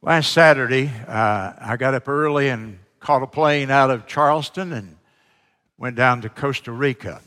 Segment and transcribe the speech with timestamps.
[0.00, 4.96] Last Saturday, uh, I got up early and caught a plane out of Charleston and
[5.76, 7.20] went down to Costa Rica.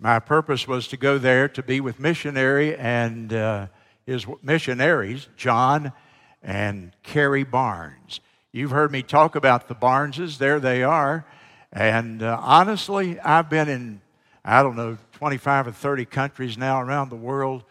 [0.00, 3.68] My purpose was to go there to be with missionary and uh,
[4.06, 5.92] his missionaries, John
[6.42, 8.18] and Carrie Barnes.
[8.50, 10.36] You've heard me talk about the Barneses.
[10.36, 11.24] There they are.
[11.72, 14.00] And uh, honestly, I've been in,
[14.44, 17.62] I don't know, 25 or 30 countries now around the world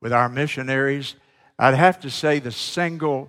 [0.00, 1.14] with our missionaries.
[1.58, 3.28] I'd have to say the single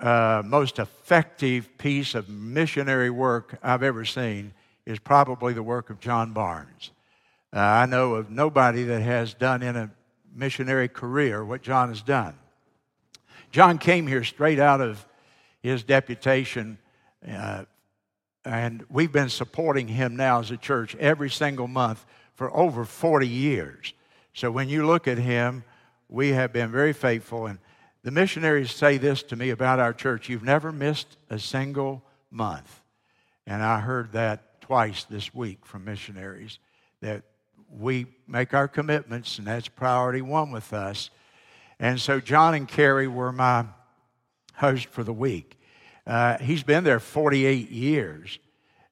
[0.00, 4.52] uh, most effective piece of missionary work I've ever seen
[4.86, 6.90] is probably the work of John Barnes.
[7.52, 9.90] Uh, I know of nobody that has done in a
[10.34, 12.34] missionary career what John has done.
[13.50, 15.04] John came here straight out of
[15.62, 16.78] his deputation,
[17.28, 17.64] uh,
[18.44, 23.28] and we've been supporting him now as a church every single month for over 40
[23.28, 23.92] years.
[24.32, 25.64] So when you look at him,
[26.08, 27.46] we have been very faithful.
[27.46, 27.58] And
[28.02, 32.80] the missionaries say this to me about our church you've never missed a single month.
[33.46, 36.58] And I heard that twice this week from missionaries
[37.00, 37.24] that
[37.70, 41.10] we make our commitments, and that's priority one with us.
[41.78, 43.66] And so John and Carrie were my
[44.54, 45.58] host for the week.
[46.06, 48.38] Uh, he's been there 48 years,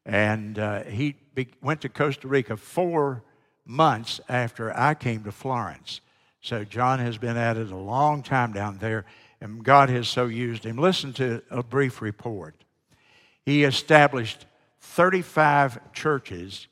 [0.05, 3.23] and uh, he be- went to Costa Rica four
[3.65, 6.01] months after I came to Florence.
[6.41, 9.05] So John has been at it a long time down there,
[9.41, 10.77] and God has so used him.
[10.77, 12.55] Listen to a brief report.
[13.45, 14.47] He established
[14.81, 16.69] 35 churches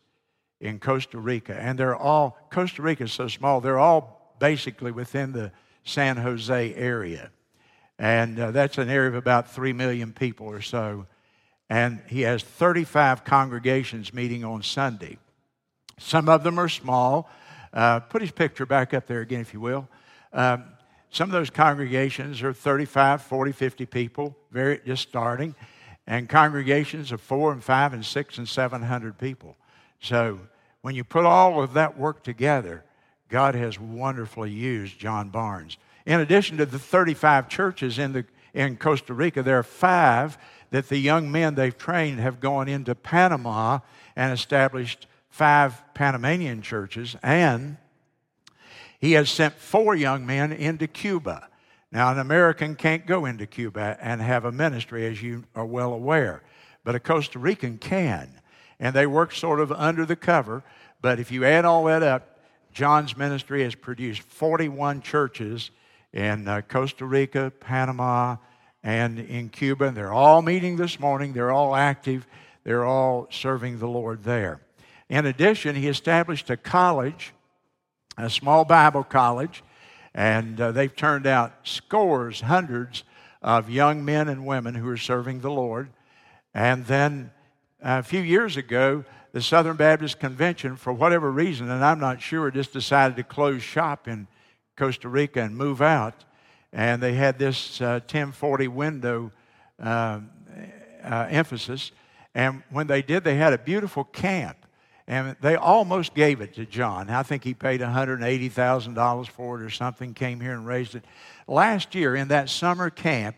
[0.61, 5.33] in Costa Rica, and they're all, Costa Rica is so small, they're all basically within
[5.33, 5.53] the
[5.85, 7.31] San Jose area.
[7.99, 11.07] And uh, that's an area of about 3 million people or so.
[11.69, 15.19] And he has 35 congregations meeting on Sunday.
[15.99, 17.29] Some of them are small,
[17.77, 19.87] uh, put his picture back up there again, if you will.
[20.33, 20.65] Um,
[21.11, 25.55] some of those congregations are 35, 40, 50 people, very, just starting,
[26.07, 29.57] and congregations of four and five and six and 700 people.
[30.01, 30.41] So
[30.81, 32.83] when you put all of that work together,
[33.29, 35.77] God has wonderfully used John Barnes.
[36.07, 40.39] In addition to the 35 churches in, the, in Costa Rica, there are five
[40.71, 43.81] that the young men they've trained have gone into Panama
[44.15, 47.77] and established five Panamanian churches, and
[48.99, 51.51] he has sent four young men into Cuba.
[51.93, 55.93] Now, an American can't go into Cuba and have a ministry, as you are well
[55.93, 56.43] aware,
[56.85, 58.31] but a Costa Rican can.
[58.81, 60.65] And they work sort of under the cover.
[61.03, 62.41] But if you add all that up,
[62.73, 65.71] John's ministry has produced 41 churches
[66.15, 68.37] in uh, Costa Rica, Panama,
[68.83, 69.85] and in Cuba.
[69.85, 72.27] And they're all meeting this morning, they're all active,
[72.65, 74.63] they're all serving the Lord there.
[75.09, 77.33] In addition, he established a college,
[78.19, 79.63] a small Bible college,
[80.15, 83.05] and uh, they've turned out scores, hundreds
[83.43, 85.91] of young men and women who are serving the Lord.
[86.55, 87.31] And then
[87.83, 92.23] uh, a few years ago, the Southern Baptist Convention, for whatever reason, and I'm not
[92.23, 94.27] sure, just decided to close shop in
[94.77, 96.25] Costa Rica and move out.
[96.73, 99.33] And they had this uh, 1040 window
[99.79, 100.21] uh,
[101.05, 101.93] uh, emphasis.
[102.35, 104.66] And when they did, they had a beautiful camp.
[105.09, 107.11] And they almost gave it to John.
[107.11, 111.05] I think he paid $180,000 for it or something, came here and raised it.
[111.47, 113.37] Last year in that summer camp,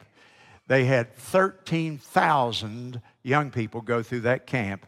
[0.67, 4.87] they had 13,000 young people go through that camp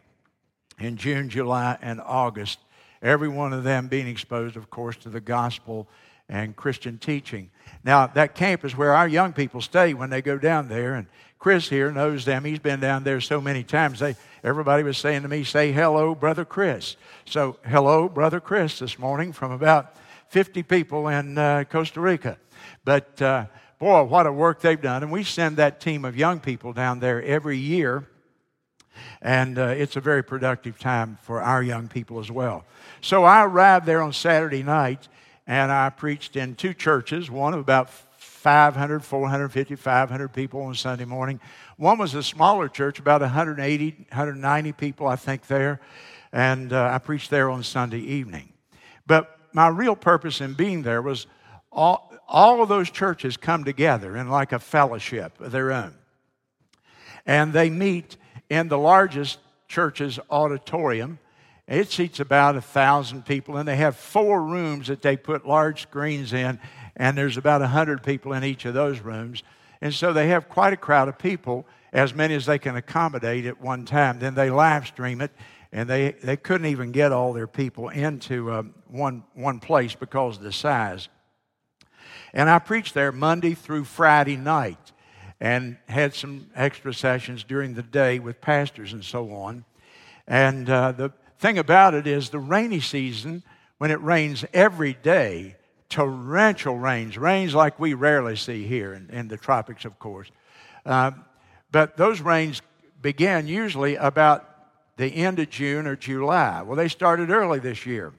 [0.79, 2.59] in June, July, and August.
[3.01, 5.87] Every one of them being exposed, of course, to the gospel
[6.29, 7.51] and Christian teaching.
[7.83, 10.95] Now, that camp is where our young people stay when they go down there.
[10.95, 11.07] And
[11.39, 12.45] Chris here knows them.
[12.45, 13.99] He's been down there so many times.
[13.99, 16.95] They, everybody was saying to me, Say hello, Brother Chris.
[17.25, 19.95] So, hello, Brother Chris, this morning from about
[20.29, 22.37] 50 people in uh, Costa Rica.
[22.85, 23.45] But uh,
[23.79, 25.03] boy, what a work they've done.
[25.03, 28.07] And we send that team of young people down there every year.
[29.21, 32.65] And uh, it's a very productive time for our young people as well.
[33.01, 35.07] So I arrived there on Saturday night
[35.47, 37.89] and I preached in two churches, one of about
[38.41, 41.39] 500, 450, 500 people on Sunday morning.
[41.77, 45.79] One was a smaller church, about 180, 190 people, I think, there.
[46.33, 48.51] And uh, I preached there on Sunday evening.
[49.05, 51.27] But my real purpose in being there was
[51.71, 55.93] all, all of those churches come together in like a fellowship of their own.
[57.27, 58.17] And they meet
[58.49, 61.19] in the largest church's auditorium.
[61.67, 65.83] It seats about a thousand people, and they have four rooms that they put large
[65.83, 66.59] screens in
[67.01, 69.41] and there's about 100 people in each of those rooms.
[69.81, 73.47] And so they have quite a crowd of people, as many as they can accommodate
[73.47, 74.19] at one time.
[74.19, 75.31] Then they live stream it,
[75.71, 80.37] and they, they couldn't even get all their people into um, one, one place because
[80.37, 81.09] of the size.
[82.33, 84.91] And I preached there Monday through Friday night.
[85.39, 89.65] and had some extra sessions during the day with pastors and so on.
[90.27, 93.41] And uh, the thing about it is, the rainy season,
[93.79, 95.55] when it rains every day,
[95.91, 100.31] torrential rains, rains like we rarely see here in, in the tropics, of course.
[100.85, 101.11] Uh,
[101.71, 102.61] but those rains
[103.01, 104.47] begin usually about
[104.97, 106.61] the end of June or July.
[106.63, 108.13] Well, they started early this year.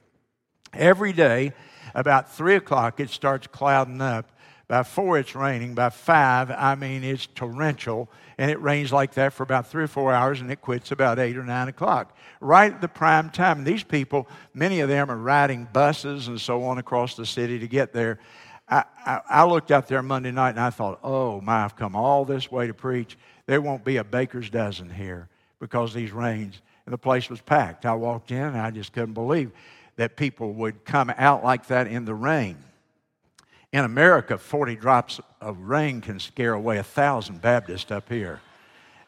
[0.72, 1.52] Every day,
[1.94, 4.30] about 3 o'clock, it starts clouding up.
[4.68, 5.74] By 4, it's raining.
[5.74, 8.08] By 5, I mean, it's torrential.
[8.38, 11.18] And it rains like that for about three or four hours and it quits about
[11.18, 12.16] 8 or 9 o'clock.
[12.40, 13.58] Right at the prime time.
[13.58, 17.58] And These people, many of them are riding buses and so on across the city
[17.58, 18.18] to get there.
[18.68, 21.94] I, I, I looked out there Monday night and I thought, oh my, I've come
[21.94, 23.18] all this way to preach.
[23.46, 25.28] There won't be a baker's dozen here
[25.60, 26.60] because these rains.
[26.86, 27.86] And the place was packed.
[27.86, 29.52] I walked in and I just couldn't believe
[29.96, 32.56] that people would come out like that in the rain.
[33.72, 38.40] In America, 40 drops of rain can scare away a thousand Baptists up here.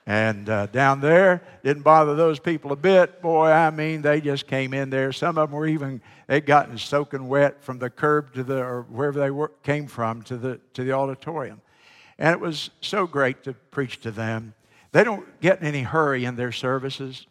[0.07, 3.21] And uh, down there, didn't bother those people a bit.
[3.21, 5.13] Boy, I mean, they just came in there.
[5.13, 8.83] Some of them were even, they'd gotten soaking wet from the curb to the, or
[8.83, 11.61] wherever they were, came from to the, to the auditorium.
[12.19, 14.55] And it was so great to preach to them.
[14.93, 17.27] They don't get in any hurry in their services.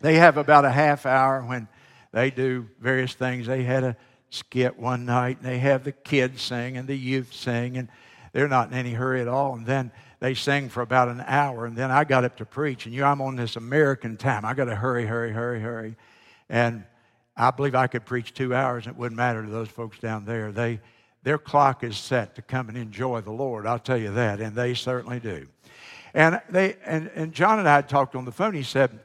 [0.00, 1.68] They have about a half hour when
[2.12, 3.46] they do various things.
[3.46, 3.96] They had a
[4.30, 7.88] skit one night, and they have the kids sing and the youth sing, and
[8.32, 9.54] they're not in any hurry at all.
[9.54, 9.90] And then
[10.20, 13.02] they sing for about an hour, and then I got up to preach, and you,
[13.02, 14.44] know, I'm on this American time.
[14.44, 15.96] I got to hurry, hurry, hurry, hurry,
[16.48, 16.84] and
[17.36, 20.24] I believe I could preach two hours, and it wouldn't matter to those folks down
[20.24, 20.50] there.
[20.50, 20.80] They
[21.22, 23.66] their clock is set to come and enjoy the Lord.
[23.66, 25.46] I'll tell you that, and they certainly do.
[26.14, 28.54] And they and, and John and I had talked on the phone.
[28.54, 28.98] He said,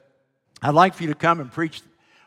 [0.61, 1.81] "I'd like for you to come and preach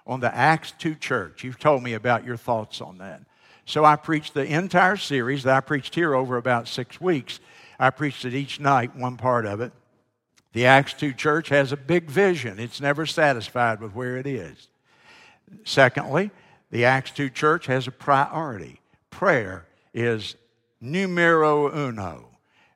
[0.07, 1.43] on the Acts 2 church.
[1.43, 3.23] You've told me about your thoughts on that.
[3.65, 7.41] So I preached the entire series that I preached here over about six weeks.
[7.79, 9.73] I preached it each night, one part of it.
[10.53, 14.69] The Acts 2 church has a big vision, it's never satisfied with where it is.
[15.65, 16.31] Secondly,
[16.71, 18.81] the Acts 2 church has a priority.
[19.11, 20.37] Prayer is
[20.81, 22.29] numero uno.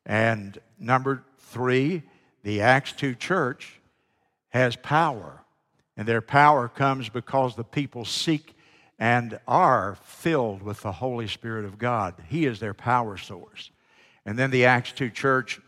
[0.05, 2.03] And number three,
[2.43, 3.81] the Acts 2 church
[4.51, 5.40] has power.
[6.01, 8.57] And their power comes because the people seek
[8.99, 12.15] and are filled with the Holy Spirit of God.
[12.27, 13.71] He is their power source.
[14.25, 15.61] And then the Acts 2 church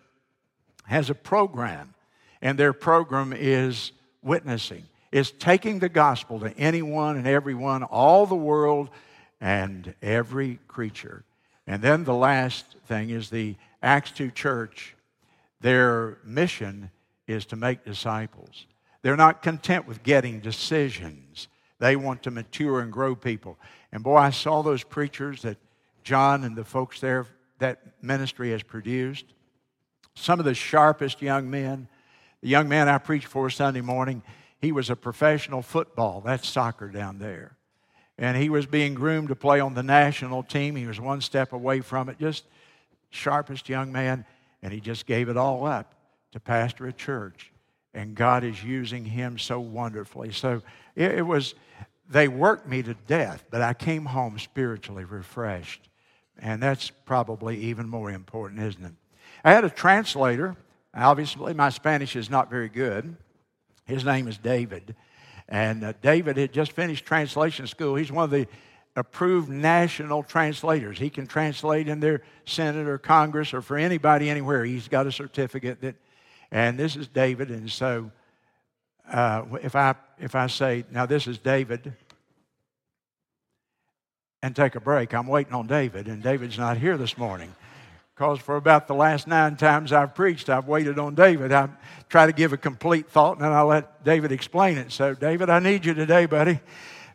[0.87, 1.93] has a program,
[2.41, 3.93] and their program is
[4.23, 8.89] witnessing, is taking the gospel to anyone and everyone, all the world,
[9.39, 11.25] and every creature.
[11.67, 14.95] And then the last thing is the Acts 2 church,
[15.61, 16.91] their mission
[17.27, 18.65] is to make disciples.
[19.03, 21.49] They're not content with getting decisions.
[21.79, 23.59] They want to mature and grow people.
[23.91, 25.59] And boy, I saw those preachers that
[26.05, 27.27] John and the folks there,
[27.59, 29.27] that ministry has produced.
[30.15, 31.89] Some of the sharpest young men.
[32.41, 34.23] The young man I preached for Sunday morning,
[34.59, 36.21] he was a professional football.
[36.21, 37.57] That's soccer down there.
[38.19, 40.77] And he was being groomed to play on the national team.
[40.77, 42.45] He was one step away from it, just
[43.11, 44.25] sharpest young man.
[44.63, 45.95] And he just gave it all up
[46.33, 47.52] to pastor a church
[47.95, 50.33] and God is using him so wonderfully.
[50.33, 50.63] So
[50.97, 51.55] it, it, was,
[52.09, 55.89] they worked me to death, but I came home spiritually refreshed.
[56.39, 58.93] And that's probably even more important, isn't it?
[59.45, 60.57] I had a translator.
[60.95, 63.17] Obviously, my Spanish is not very good.
[63.85, 64.95] His name is David.
[65.49, 67.95] And uh, David had just finished translation school.
[67.95, 68.47] He's one of the
[68.97, 70.99] approved national translators.
[70.99, 74.65] He can translate in their Senate or Congress or for anybody anywhere.
[74.65, 75.97] He's got a certificate that
[76.53, 77.51] and this is David.
[77.51, 78.13] And so
[79.11, 81.93] uh, if, I, if I say, now this is David,
[84.43, 87.55] and take a break, I'm waiting on David, and David's not here this morning.
[88.15, 91.53] Because for about the last nine times I've preached, I've waited on David.
[91.53, 91.71] I
[92.09, 94.93] try to give a complete thought, and then I let David explain it.
[94.93, 96.61] So, David, I need you today, buddy.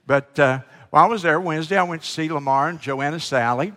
[0.08, 3.74] But uh, while I was there Wednesday, I went to see Lamar and Joanna Sally.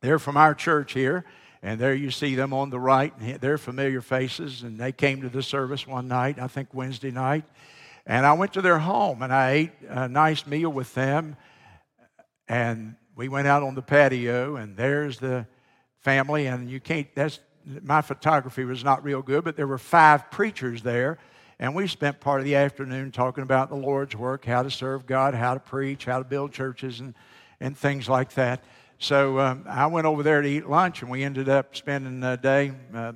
[0.00, 1.24] They're from our church here.
[1.62, 3.12] And there you see them on the right.
[3.40, 4.62] They're familiar faces.
[4.62, 7.44] And they came to the service one night, I think Wednesday night.
[8.06, 11.36] And I went to their home and I ate a nice meal with them.
[12.48, 15.46] And we went out on the patio, and there's the
[15.98, 16.46] family.
[16.46, 17.40] And you can't, that's,
[17.82, 21.18] my photography was not real good, but there were five preachers there.
[21.58, 25.04] And we spent part of the afternoon talking about the Lord's work, how to serve
[25.04, 27.14] God, how to preach, how to build churches, and,
[27.58, 28.62] and things like that.
[29.00, 32.36] So um, I went over there to eat lunch, and we ended up spending the
[32.36, 33.12] day uh,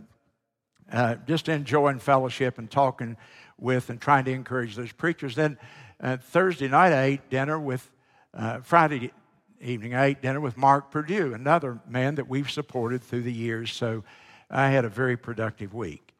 [0.92, 3.16] uh, just enjoying fellowship and talking
[3.58, 5.34] with and trying to encourage those preachers.
[5.34, 5.58] Then
[6.00, 7.90] uh, Thursday night, I ate dinner with,
[8.32, 9.12] uh, Friday
[9.60, 13.72] evening, I ate dinner with Mark Purdue, another man that we've supported through the years.
[13.72, 14.04] So
[14.50, 16.14] I had a very productive week.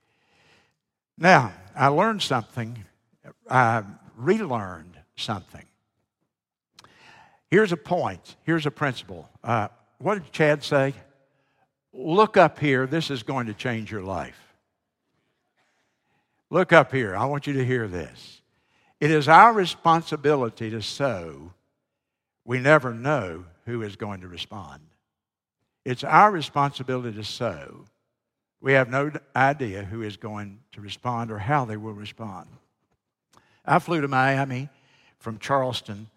[1.17, 2.85] Now, I learned something,
[3.49, 3.85] I
[4.17, 5.67] relearned something.
[7.53, 9.29] Here's a point, here's a principle.
[9.45, 9.69] Uh,
[9.99, 10.95] what did Chad say?
[11.93, 14.55] Look up here, this is going to change your life.
[16.49, 18.41] Look up here, I want you to hear this.
[19.01, 21.53] It is our responsibility to sow.
[22.47, 24.81] We never know who is going to respond.
[25.85, 27.85] It's our responsibility to sow.
[28.63, 32.49] We have no idea who is going to respond or how they will respond.
[33.67, 34.71] I flew to Miami
[35.19, 36.09] from Charleston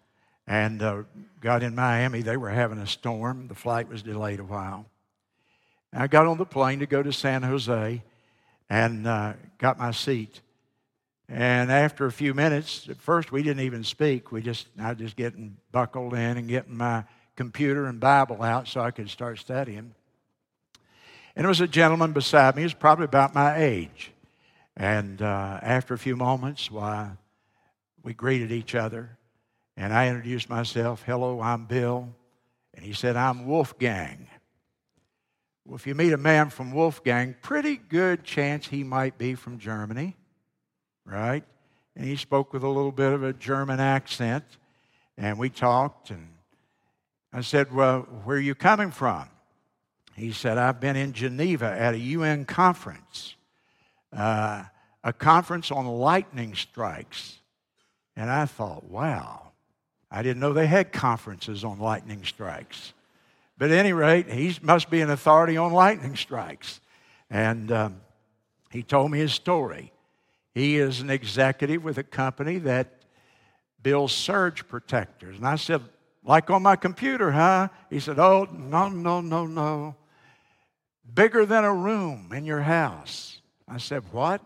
[0.46, 1.02] and uh,
[1.40, 2.22] got in Miami.
[2.22, 3.48] They were having a storm.
[3.48, 4.86] The flight was delayed a while.
[5.92, 8.02] I got on the plane to go to San Jose
[8.68, 10.40] and uh, got my seat.
[11.28, 14.30] And after a few minutes, at first we didn't even speak.
[14.30, 18.68] We just I was just getting buckled in and getting my computer and Bible out
[18.68, 19.94] so I could start studying.
[21.34, 22.62] And there was a gentleman beside me.
[22.62, 24.12] He was probably about my age.
[24.76, 27.10] And uh, after a few moments, why,
[28.02, 29.16] we greeted each other.
[29.76, 31.02] And I introduced myself.
[31.04, 32.08] Hello, I'm Bill.
[32.74, 34.26] And he said, I'm Wolfgang.
[35.64, 39.58] Well, if you meet a man from Wolfgang, pretty good chance he might be from
[39.58, 40.16] Germany,
[41.04, 41.44] right?
[41.94, 44.44] And he spoke with a little bit of a German accent.
[45.18, 46.28] And we talked, and
[47.32, 49.28] I said, Well, where are you coming from?
[50.14, 53.34] He said, I've been in Geneva at a UN conference,
[54.12, 54.64] uh,
[55.04, 57.38] a conference on lightning strikes.
[58.16, 59.45] And I thought, wow,
[60.16, 62.94] I didn't know they had conferences on lightning strikes.
[63.58, 66.80] But at any rate, he must be an authority on lightning strikes.
[67.28, 68.00] And um,
[68.70, 69.92] he told me his story.
[70.54, 73.02] He is an executive with a company that
[73.82, 75.36] builds surge protectors.
[75.36, 75.82] And I said,
[76.24, 77.68] like on my computer, huh?
[77.90, 79.96] He said, Oh, no, no, no, no.
[81.12, 83.42] Bigger than a room in your house.
[83.68, 84.40] I said, What?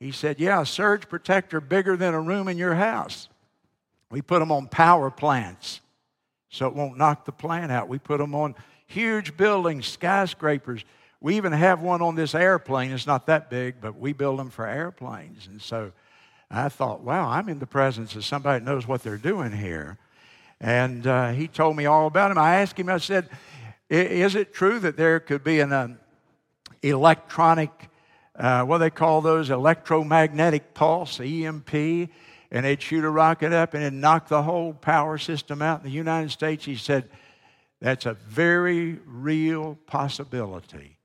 [0.00, 3.28] He said, Yeah, a surge protector bigger than a room in your house.
[4.12, 5.80] We put them on power plants
[6.50, 7.88] so it won't knock the plant out.
[7.88, 8.54] We put them on
[8.86, 10.84] huge buildings, skyscrapers.
[11.22, 12.90] We even have one on this airplane.
[12.92, 15.46] It's not that big, but we build them for airplanes.
[15.46, 15.92] And so
[16.50, 19.96] I thought, wow, I'm in the presence of somebody that knows what they're doing here.
[20.60, 22.36] And uh, he told me all about him.
[22.36, 23.30] I asked him, I said,
[23.88, 25.98] is it true that there could be an um,
[26.82, 27.70] electronic,
[28.36, 32.10] uh, what do they call those, electromagnetic pulse, EMP,
[32.52, 35.86] and they'd shoot a rocket up and it'd knock the whole power system out in
[35.86, 36.64] the United States.
[36.66, 37.08] He said,
[37.80, 40.98] That's a very real possibility.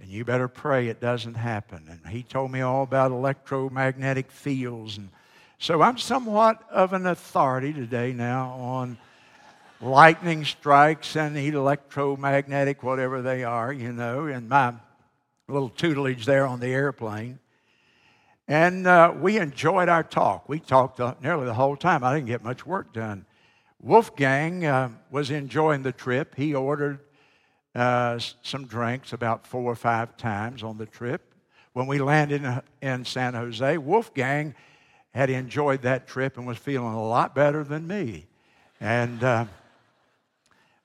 [0.00, 1.88] And you better pray it doesn't happen.
[1.88, 4.96] And he told me all about electromagnetic fields.
[4.96, 5.10] And
[5.58, 8.96] so I'm somewhat of an authority today now on
[9.80, 14.74] lightning strikes and electromagnetic, whatever they are, you know, and my
[15.48, 17.40] little tutelage there on the airplane.
[18.52, 20.46] And uh, we enjoyed our talk.
[20.46, 22.04] We talked uh, nearly the whole time.
[22.04, 23.24] I didn't get much work done.
[23.80, 26.34] Wolfgang uh, was enjoying the trip.
[26.34, 27.00] He ordered
[27.74, 31.34] uh, some drinks about four or five times on the trip.
[31.72, 34.54] When we landed in, in San Jose, Wolfgang
[35.14, 38.26] had enjoyed that trip and was feeling a lot better than me.
[38.82, 39.46] And uh,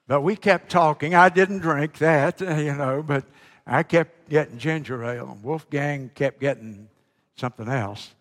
[0.08, 1.16] but we kept talking.
[1.16, 3.26] I didn't drink that, you know, but
[3.66, 5.38] I kept getting ginger ale.
[5.44, 6.88] Wolfgang kept getting
[7.38, 8.14] something else.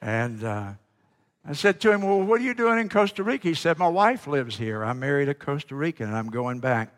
[0.00, 0.72] And uh,
[1.46, 3.48] I said to him, Well, what are you doing in Costa Rica?
[3.48, 4.84] He said, My wife lives here.
[4.84, 6.92] I'm married a Costa Rican and I'm going back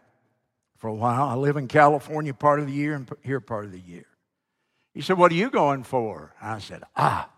[0.76, 1.28] for a while.
[1.28, 4.06] I live in California part of the year and here part of the year.
[4.92, 6.34] He said, What are you going for?
[6.40, 7.28] I said, Ah.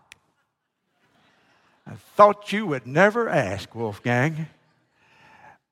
[1.89, 4.49] I thought you would never ask, Wolfgang.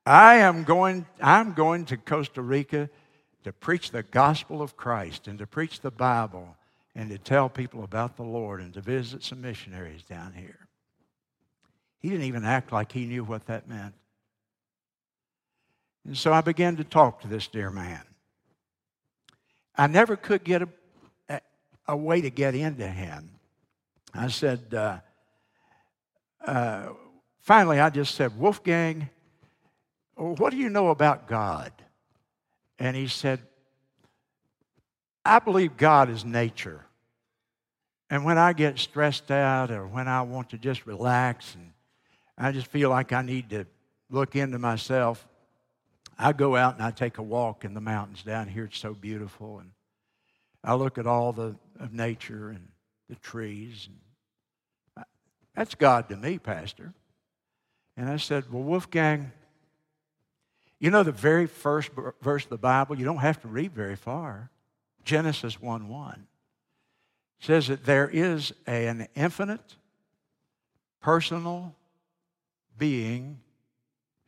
[0.05, 2.89] I am going, I'm going to Costa Rica
[3.43, 6.55] to preach the gospel of Christ and to preach the Bible
[6.95, 10.67] and to tell people about the Lord and to visit some missionaries down here.
[11.99, 13.93] He didn't even act like he knew what that meant.
[16.05, 18.03] And so I began to talk to this dear man.
[19.75, 20.69] I never could get a,
[21.27, 21.41] a,
[21.89, 23.31] a way to get into him.
[24.13, 24.99] I said, uh,
[26.45, 26.89] uh,
[27.41, 29.09] finally, I just said, Wolfgang,
[30.15, 31.73] what do you know about God?
[32.79, 33.41] And he said,
[35.25, 36.84] I believe God is nature.
[38.09, 41.71] And when I get stressed out or when I want to just relax and
[42.37, 43.65] I just feel like I need to
[44.09, 45.27] look into myself,
[46.17, 48.65] I go out and I take a walk in the mountains down here.
[48.65, 49.59] It's so beautiful.
[49.59, 49.71] And
[50.63, 52.67] I look at all the of nature and
[53.09, 53.89] the trees.
[54.95, 55.05] And
[55.55, 56.93] that's God to me, Pastor.
[57.97, 59.31] And I said, Well, Wolfgang,
[60.79, 61.89] you know the very first
[62.21, 64.51] verse of the Bible, you don't have to read very far.
[65.03, 66.27] Genesis 1 1
[67.39, 69.75] says that there is an infinite,
[71.01, 71.75] personal
[72.77, 73.39] being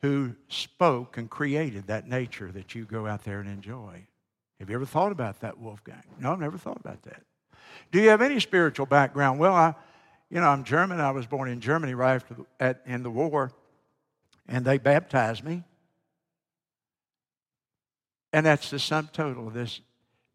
[0.01, 4.05] who spoke and created that nature that you go out there and enjoy.
[4.59, 6.03] Have you ever thought about that, Wolfgang?
[6.19, 7.23] No, I've never thought about that.
[7.91, 9.39] Do you have any spiritual background?
[9.39, 9.75] Well, I,
[10.29, 10.99] you know, I'm German.
[10.99, 13.51] I was born in Germany right after the, at, in the war,
[14.47, 15.63] and they baptized me.
[18.33, 19.81] And that's the sum total of this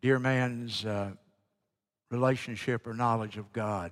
[0.00, 1.12] dear man's uh,
[2.12, 3.90] relationship or knowledge of God.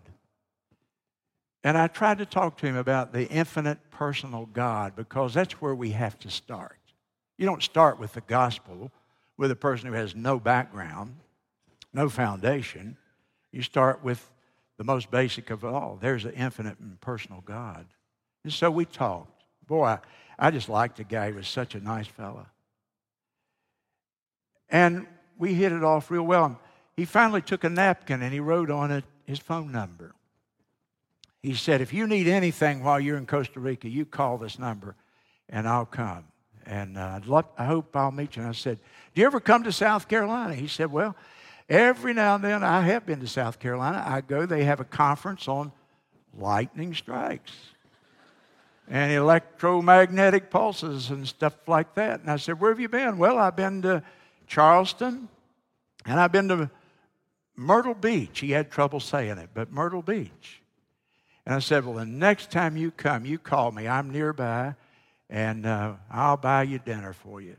[1.65, 5.75] And I tried to talk to him about the infinite personal God because that's where
[5.75, 6.79] we have to start.
[7.37, 8.93] You don't start with the gospel
[9.37, 11.17] with a person who has no background,
[11.93, 12.97] no foundation.
[13.53, 14.31] You start with
[14.77, 15.99] the most basic of all.
[16.01, 17.87] There's an infinite and personal God.
[18.45, 19.43] And so we talked.
[19.67, 19.99] Boy, I,
[20.39, 21.29] I just liked the guy.
[21.29, 22.47] He was such a nice fellow.
[24.69, 25.07] And
[25.39, 26.59] we hit it off real well.
[27.01, 30.15] He finally took a napkin and he wrote on it his phone number.
[31.43, 34.97] He said, If you need anything while you're in Costa Rica, you call this number
[35.49, 36.25] and I'll come.
[36.67, 38.43] And uh, I'd love, I hope I'll meet you.
[38.43, 38.79] And I said,
[39.15, 40.55] Do you ever come to South Carolina?
[40.55, 41.17] He said, Well,
[41.71, 44.05] every now and then I have been to South Carolina.
[44.07, 45.73] I go, they have a conference on
[46.37, 47.53] lightning strikes
[48.89, 52.21] and electromagnetic pulses and stuff like that.
[52.21, 53.17] And I said, Where have you been?
[53.17, 54.03] Well, I've been to
[54.47, 55.31] Charleston
[56.05, 56.71] and I've been to
[57.61, 58.41] Myrtle Beach.
[58.41, 60.63] He had trouble saying it, but Myrtle Beach.
[61.45, 63.87] And I said, Well, the next time you come, you call me.
[63.87, 64.75] I'm nearby,
[65.29, 67.57] and uh, I'll buy you dinner for you.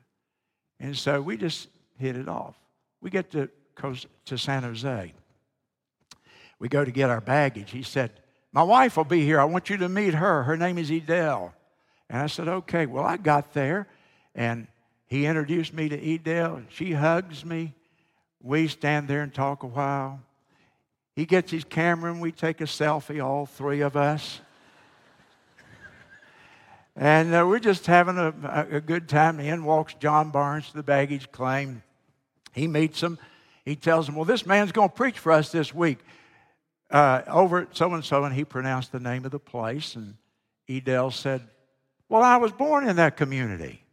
[0.79, 2.55] And so we just hit it off.
[2.99, 3.47] We get to,
[4.25, 5.13] to San Jose.
[6.57, 7.69] We go to get our baggage.
[7.69, 8.11] He said,
[8.51, 9.39] My wife will be here.
[9.39, 10.43] I want you to meet her.
[10.43, 11.53] Her name is Edel.
[12.09, 12.87] And I said, Okay.
[12.87, 13.87] Well, I got there,
[14.33, 14.65] and
[15.05, 16.55] he introduced me to Edel.
[16.55, 17.75] And she hugs me.
[18.43, 20.19] We stand there and talk a while.
[21.15, 24.41] He gets his camera and we take a selfie, all three of us.
[26.95, 29.39] and uh, we're just having a, a good time.
[29.39, 31.83] In walks John Barnes to the baggage claim.
[32.53, 33.19] He meets him.
[33.63, 35.99] He tells him, Well, this man's going to preach for us this week.
[36.89, 39.95] Uh, over at so and so, and he pronounced the name of the place.
[39.95, 40.15] And
[40.67, 41.47] Edel said,
[42.09, 43.83] Well, I was born in that community.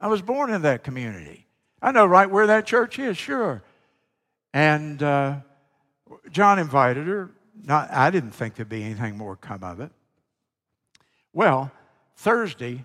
[0.00, 1.47] I was born in that community.
[1.80, 3.62] I know right where that church is, sure.
[4.52, 5.36] And uh,
[6.30, 7.30] John invited her.
[7.62, 9.90] Not, I didn't think there'd be anything more come of it.
[11.32, 11.70] Well,
[12.16, 12.84] Thursday,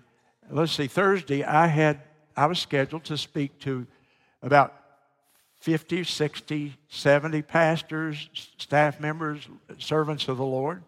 [0.50, 2.00] let's see, Thursday, I had
[2.36, 3.86] I was scheduled to speak to
[4.42, 4.74] about
[5.60, 8.28] 50, 60, 70 pastors,
[8.58, 10.82] staff members, servants of the Lord.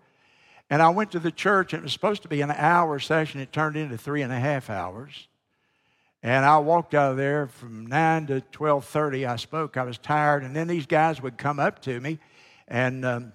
[0.68, 3.40] And I went to the church, it was supposed to be an hour session.
[3.40, 5.28] It turned into three and a half hours.
[6.26, 9.28] And I walked out of there from 9 to 12.30.
[9.28, 9.76] I spoke.
[9.76, 10.42] I was tired.
[10.42, 12.18] And then these guys would come up to me,
[12.66, 13.32] and um,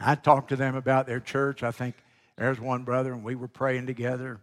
[0.00, 1.62] I talked to them about their church.
[1.62, 1.96] I think
[2.38, 4.40] there's one brother, and we were praying together.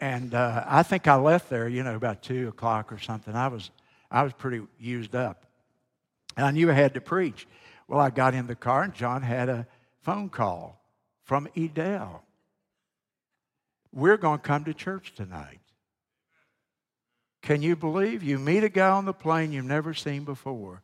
[0.00, 3.34] And uh, I think I left there, you know, about 2 o'clock or something.
[3.34, 3.70] I was,
[4.10, 5.46] I was pretty used up.
[6.36, 7.46] And I knew I had to preach.
[7.88, 9.66] Well, I got in the car, and John had a
[10.02, 10.84] phone call
[11.24, 12.22] from Edel.
[13.92, 15.60] We're going to come to church tonight.
[17.42, 18.22] Can you believe?
[18.22, 20.82] You meet a guy on the plane you've never seen before.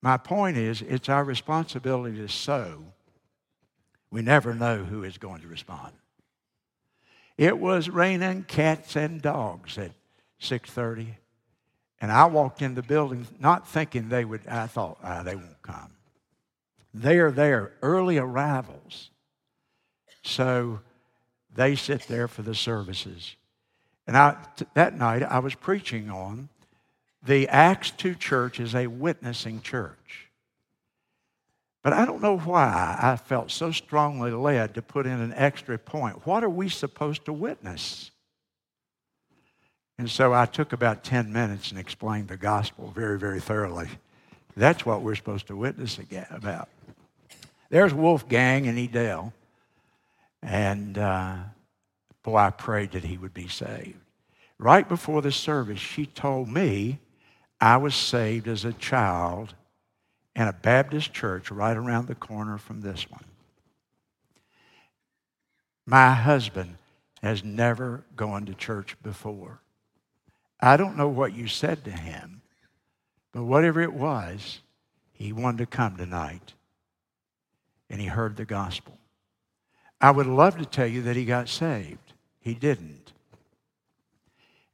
[0.00, 2.84] My point is, it's our responsibility to sow.
[4.10, 5.92] We never know who is going to respond.
[7.36, 9.92] It was raining cats and dogs at
[10.40, 11.16] 6:30,
[12.00, 14.46] and I walked in the building not thinking they would.
[14.46, 15.96] I thought ah, they won't come.
[16.92, 19.10] They are there, early arrivals.
[20.24, 20.80] So
[21.54, 23.36] they sit there for the services.
[24.06, 26.48] And I, t- that night I was preaching on
[27.24, 30.28] the Acts 2 church is a witnessing church.
[31.82, 35.78] But I don't know why I felt so strongly led to put in an extra
[35.78, 36.26] point.
[36.26, 38.10] What are we supposed to witness?
[39.98, 43.88] And so I took about 10 minutes and explained the gospel very, very thoroughly.
[44.56, 45.98] That's what we're supposed to witness
[46.30, 46.68] about.
[47.68, 49.32] There's Wolfgang and Edel.
[50.44, 51.36] And uh,
[52.22, 53.96] boy, I prayed that he would be saved.
[54.58, 57.00] Right before the service, she told me
[57.60, 59.54] I was saved as a child
[60.36, 63.24] in a Baptist church right around the corner from this one.
[65.86, 66.76] My husband
[67.22, 69.60] has never gone to church before.
[70.60, 72.42] I don't know what you said to him,
[73.32, 74.60] but whatever it was,
[75.12, 76.52] he wanted to come tonight
[77.88, 78.98] and he heard the gospel.
[80.04, 82.12] I would love to tell you that he got saved.
[82.38, 83.14] He didn't.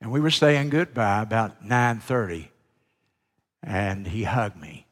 [0.00, 2.48] And we were saying goodbye about 9:30
[3.62, 4.86] and he hugged me.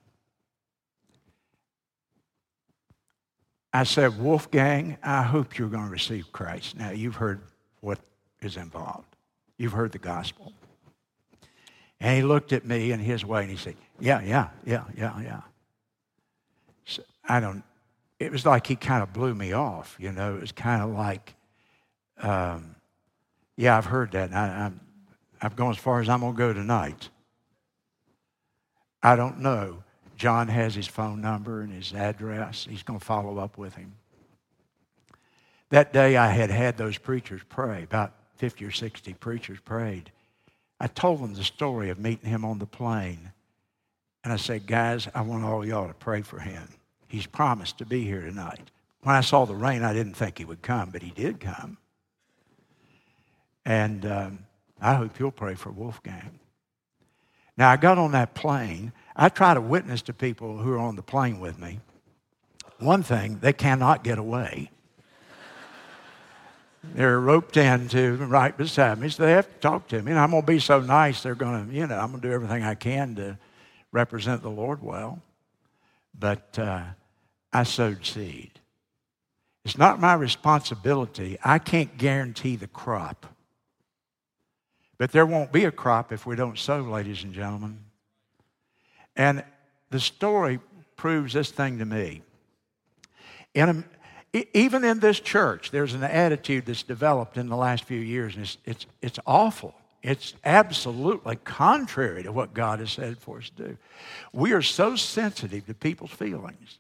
[3.73, 6.77] I said, Wolfgang, I hope you're going to receive Christ.
[6.77, 7.41] Now, you've heard
[7.81, 7.99] what
[8.41, 9.17] is involved.
[9.57, 10.53] You've heard the gospel.
[11.99, 15.21] And he looked at me in his way and he said, Yeah, yeah, yeah, yeah,
[15.21, 15.41] yeah.
[16.85, 17.65] So I don't,
[18.19, 20.37] it was like he kind of blew me off, you know.
[20.37, 21.35] It was kind of like,
[22.21, 22.75] um,
[23.57, 24.33] Yeah, I've heard that.
[24.33, 24.81] I, I'm,
[25.41, 27.11] I've gone as far as I'm going to go tonight.
[29.03, 29.85] I don't know.
[30.17, 32.67] John has his phone number and his address.
[32.69, 33.95] He's going to follow up with him.
[35.71, 37.85] That day, I had had those preachers pray.
[37.85, 40.11] About 50 or 60 preachers prayed.
[40.81, 43.33] I told them the story of meeting him on the plane.
[44.25, 46.69] And I said, guys, I want all y'all to pray for him.
[47.09, 48.71] He's promised to be here tonight.
[49.03, 51.79] When I saw the rain, I didn't think he would come, but he did come.
[53.65, 54.39] And um,
[54.81, 56.39] I hope you'll pray for Wolfgang.
[57.57, 58.93] Now, I got on that plane.
[59.17, 61.81] I try to witness to people who are on the plane with me.
[62.79, 64.71] One thing, they cannot get away.
[66.95, 70.13] They're roped in to right beside me, so they have to talk to me.
[70.13, 72.29] And I'm going to be so nice, they're going to, you know, I'm going to
[72.29, 73.39] do everything I can to
[73.91, 75.21] represent the Lord well.
[76.17, 76.85] But uh,
[77.53, 78.51] I sowed seed.
[79.65, 81.39] It's not my responsibility.
[81.45, 83.27] I can't guarantee the crop.
[84.97, 87.79] But there won't be a crop if we don't sow, ladies and gentlemen.
[89.15, 89.45] And
[89.91, 90.61] the story
[90.97, 92.23] proves this thing to me.
[93.55, 93.85] In
[94.35, 98.35] a, even in this church, there's an attitude that's developed in the last few years,
[98.35, 99.75] and it's, it's, it's awful.
[100.03, 103.77] It's absolutely contrary to what God has said for us to do.
[104.33, 106.79] We are so sensitive to people's feelings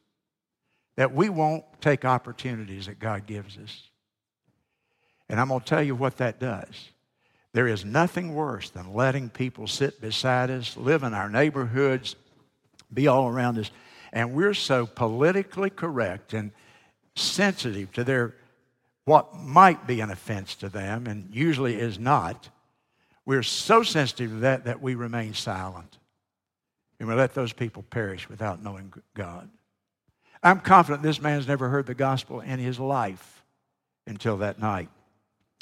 [0.98, 3.82] that we won't take opportunities that God gives us.
[5.28, 6.88] And I'm going to tell you what that does.
[7.52, 12.16] There is nothing worse than letting people sit beside us, live in our neighborhoods,
[12.92, 13.70] be all around us,
[14.12, 16.50] and we're so politically correct and
[17.14, 18.34] sensitive to their
[19.04, 22.48] what might be an offense to them and usually is not.
[23.24, 25.96] We're so sensitive to that that we remain silent.
[26.98, 29.48] And we let those people perish without knowing God.
[30.42, 33.42] I'm confident this man's never heard the gospel in his life
[34.06, 34.88] until that night.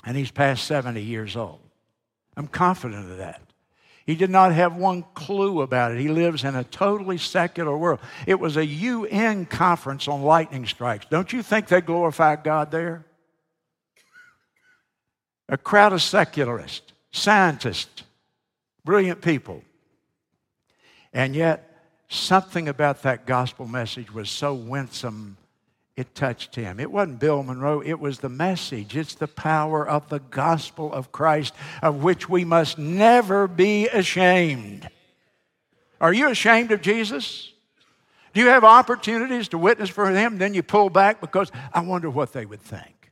[0.04, 1.60] And he's past 70 years old.
[2.36, 3.40] I'm confident of that.
[4.06, 5.98] He did not have one clue about it.
[5.98, 7.98] He lives in a totally secular world.
[8.24, 11.06] It was a UN conference on lightning strikes.
[11.06, 13.04] Don't you think they glorified God there?
[15.48, 18.04] A crowd of secularists, scientists,
[18.84, 19.62] brilliant people.
[21.12, 21.65] And yet,
[22.08, 25.36] something about that gospel message was so winsome
[25.96, 26.78] it touched him.
[26.78, 28.94] It wasn't Bill Monroe, it was the message.
[28.96, 34.88] It's the power of the gospel of Christ, of which we must never be ashamed.
[35.98, 37.52] Are you ashamed of Jesus?
[38.34, 40.36] Do you have opportunities to witness for him?
[40.36, 43.10] Then you pull back because I wonder what they would think.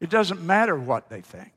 [0.00, 1.52] It doesn't matter what they think.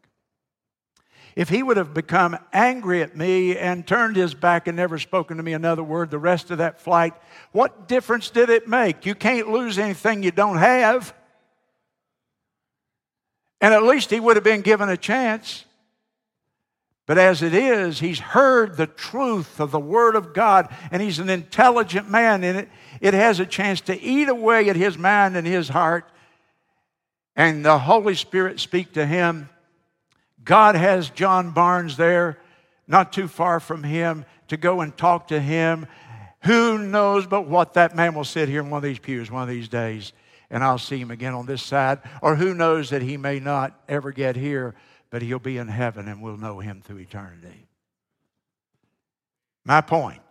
[1.36, 5.38] If he would have become angry at me and turned his back and never spoken
[5.38, 7.14] to me another word the rest of that flight,
[7.52, 9.06] what difference did it make?
[9.06, 11.14] You can't lose anything you don't have.
[13.62, 15.66] And at least he would have been given a chance.
[17.06, 21.20] But as it is, he's heard the truth of the Word of God, and he's
[21.20, 22.70] an intelligent man, and it,
[23.02, 26.10] it has a chance to eat away at his mind and his heart.
[27.36, 29.50] And the Holy Spirit speak to him
[30.44, 32.40] God has John Barnes there,
[32.88, 35.88] not too far from him, to go and talk to him.
[36.44, 39.44] Who knows but what that man will sit here in one of these pews one
[39.44, 40.14] of these days
[40.54, 42.00] and I'll see him again on this side.
[42.22, 44.76] Or who knows that he may not ever get here,
[45.10, 47.68] but he'll be in heaven and we'll know him through eternity.
[49.66, 50.22] My point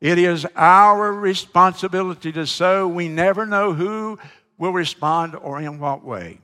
[0.00, 2.86] it is our responsibility to sow.
[2.86, 4.18] We never know who
[4.58, 6.40] will respond or in what way.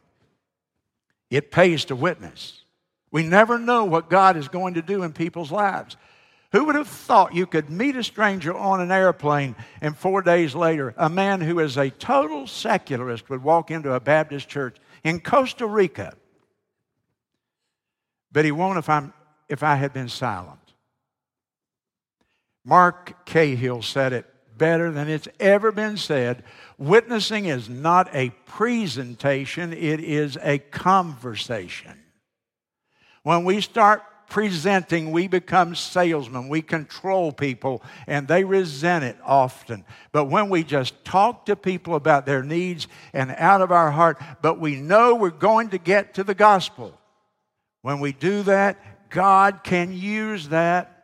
[1.31, 2.60] It pays to witness.
[3.11, 5.97] We never know what God is going to do in people's lives.
[6.53, 10.55] Who would have thought you could meet a stranger on an airplane and four days
[10.55, 15.21] later, a man who is a total secularist would walk into a Baptist church in
[15.21, 16.15] Costa Rica?
[18.33, 19.13] But he won't if, I'm,
[19.49, 20.59] if I had been silent.
[22.65, 26.45] Mark Cahill said it better than it's ever been said.
[26.79, 31.99] Witnessing is not a presentation, it is a conversation.
[33.23, 36.49] When we start presenting, we become salesmen.
[36.49, 39.85] We control people, and they resent it often.
[40.13, 44.23] But when we just talk to people about their needs and out of our heart,
[44.41, 46.97] but we know we're going to get to the gospel,
[47.83, 51.01] When we do that, God can use that.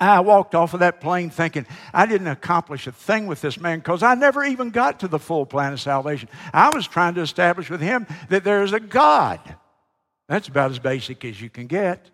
[0.00, 3.80] I walked off of that plane thinking I didn't accomplish a thing with this man
[3.80, 6.28] because I never even got to the full plan of salvation.
[6.52, 9.40] I was trying to establish with him that there is a God.
[10.28, 12.10] That's about as basic as you can get.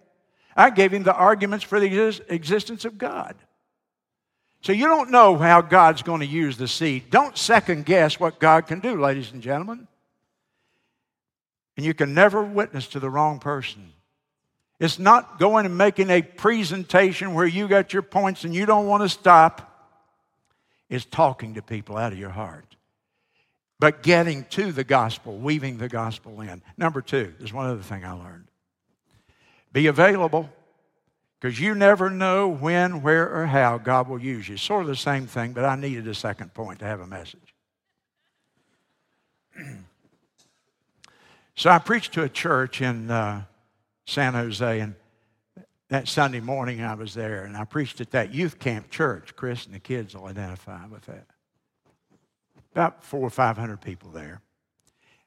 [0.57, 3.35] I gave him the arguments for the existence of God.
[4.61, 7.11] So you don't know how God's going to use the seed.
[7.11, 9.89] Don't second guess what God can do, ladies and gentlemen.
[11.77, 13.93] And you can never witness to the wrong person.
[14.81, 18.87] It's not going and making a presentation where you got your points and you don't
[18.87, 19.71] want to stop.
[20.89, 22.74] It's talking to people out of your heart.
[23.81, 26.63] But getting to the gospel, weaving the gospel in.
[26.77, 28.49] Number two, there's one other thing I learned
[29.75, 30.49] be available
[31.39, 34.57] because you never know when, where, or how God will use you.
[34.57, 37.55] Sort of the same thing, but I needed a second point to have a message.
[41.55, 43.43] so I preached to a church in uh,
[44.07, 44.95] San Jose, and
[45.89, 49.37] that Sunday morning I was there, and I preached at that youth camp church.
[49.37, 51.27] Chris and the kids will identify with that.
[52.75, 54.41] About four or five hundred people there.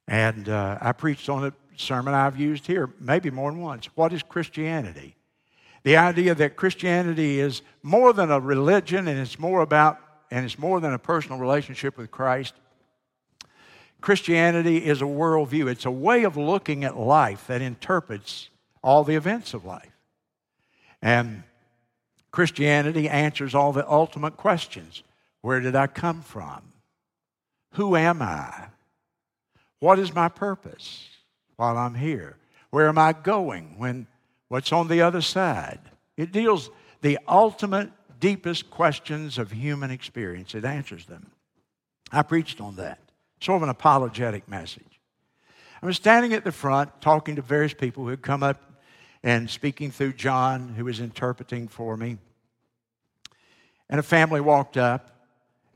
[0.08, 3.86] And uh, I preached on a sermon I've used here maybe more than once.
[3.96, 5.16] What is Christianity?
[5.84, 10.60] The idea that Christianity is more than a religion and it's more about, and it's
[10.60, 12.54] more than a personal relationship with Christ.
[14.02, 18.50] Christianity is a worldview, it's a way of looking at life that interprets
[18.84, 19.98] all the events of life.
[21.02, 21.44] And
[22.32, 25.04] Christianity answers all the ultimate questions
[25.42, 26.67] Where did I come from?
[27.72, 28.68] Who am I?
[29.80, 31.08] What is my purpose
[31.56, 32.38] while I'm here?
[32.70, 34.08] Where am I going when
[34.48, 35.80] what's on the other side?
[36.16, 36.70] It deals
[37.02, 40.56] the ultimate deepest questions of human experience.
[40.56, 41.32] It answers them.
[42.12, 43.00] I preached on that.
[43.40, 45.00] Sort of an apologetic message.
[45.82, 48.82] I was standing at the front talking to various people who had come up
[49.24, 52.18] and speaking through John, who was interpreting for me.
[53.90, 55.17] And a family walked up,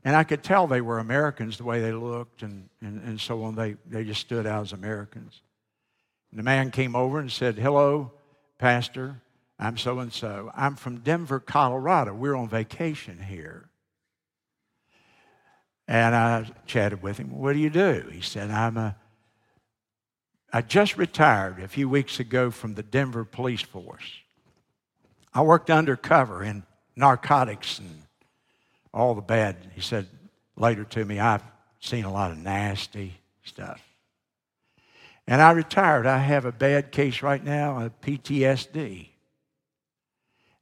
[0.04, 3.42] and I could tell they were Americans the way they looked and, and, and so
[3.44, 3.54] on.
[3.54, 5.40] They, they just stood out as Americans.
[6.30, 8.12] And the man came over and said, Hello,
[8.58, 9.20] Pastor.
[9.58, 10.50] I'm so and so.
[10.56, 12.12] I'm from Denver, Colorado.
[12.14, 13.68] We're on vacation here.
[15.86, 17.38] And I chatted with him.
[17.38, 18.08] What do you do?
[18.10, 18.96] He said, I'm a
[20.52, 24.20] I just retired a few weeks ago from the Denver police force.
[25.32, 28.01] I worked undercover in narcotics and
[28.92, 29.56] all the bad.
[29.74, 30.06] He said
[30.56, 31.42] later to me, I've
[31.80, 33.80] seen a lot of nasty stuff.
[35.26, 36.06] And I retired.
[36.06, 39.08] I have a bad case right now of PTSD.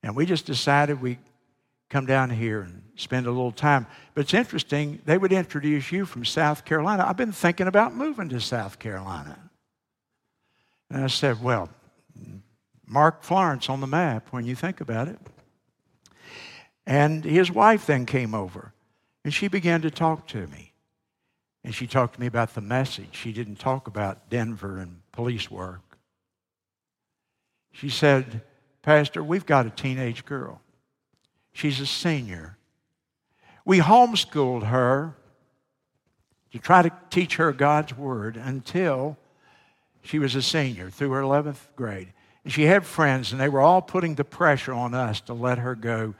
[0.02, 1.18] And we just decided we
[1.88, 3.86] come down here and spend a little time.
[4.14, 7.04] But it's interesting, they would introduce you from South Carolina.
[7.06, 9.38] I've been thinking about moving to South Carolina.
[10.90, 11.68] And I said, Well,
[12.86, 15.18] mark Florence on the map when you think about it.
[16.86, 18.72] And his wife then came over
[19.24, 20.72] and she began to talk to me.
[21.62, 23.10] And she talked to me about the message.
[23.12, 25.98] She didn't talk about Denver and police work.
[27.72, 28.42] She said,
[28.82, 30.60] Pastor, we've got a teenage girl.
[31.52, 32.56] She's a senior.
[33.64, 35.16] We homeschooled her
[36.52, 39.18] to try to teach her God's Word until
[40.02, 42.12] she was a senior through her 11th grade.
[42.42, 45.58] And she had friends, and they were all putting the pressure on us to let
[45.58, 46.14] her go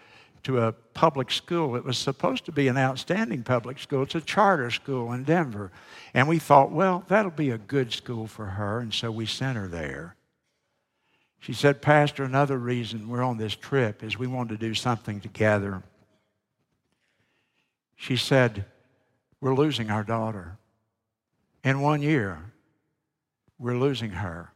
[0.45, 1.77] to a public school.
[1.77, 4.03] It was supposed to be an outstanding public school.
[4.03, 5.71] It's a charter school in Denver.
[6.15, 8.81] And we thought, well, that'll be a good school for her.
[8.81, 10.17] And so we sent her there.
[11.39, 15.21] She said, Pastor, another reason we're on this trip is we want to do something
[15.21, 15.83] together.
[17.97, 18.67] She said,
[19.41, 20.59] We're losing our daughter.
[21.65, 22.53] In one year,
[23.59, 24.53] we're losing her.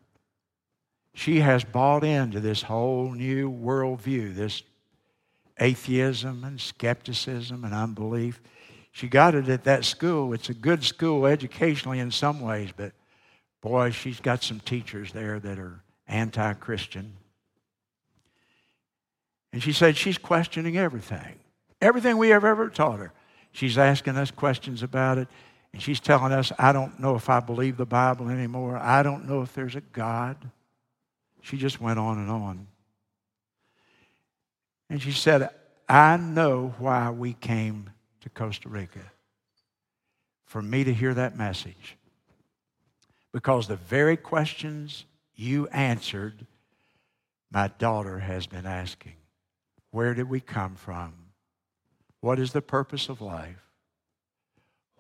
[1.14, 4.62] She has bought into this whole new worldview, this
[5.58, 8.40] atheism and skepticism and unbelief.
[8.92, 10.32] She got it at that school.
[10.32, 12.92] It's a good school educationally in some ways, but
[13.60, 17.16] boy, she's got some teachers there that are anti Christian.
[19.52, 21.38] And she said she's questioning everything,
[21.80, 23.12] everything we have ever taught her.
[23.52, 25.28] She's asking us questions about it.
[25.72, 28.76] And she's telling us, I don't know if I believe the Bible anymore.
[28.76, 30.36] I don't know if there's a God.
[31.40, 32.68] She just went on and on.
[34.88, 35.51] And she said,
[35.88, 39.12] I know why we came to Costa Rica.
[40.44, 41.97] For me to hear that message.
[43.33, 46.47] Because the very questions you answered,
[47.51, 49.14] my daughter has been asking.
[49.90, 51.14] Where did we come from?
[52.20, 53.64] What is the purpose of life?